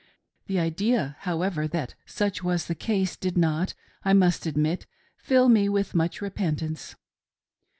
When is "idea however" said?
0.59-1.67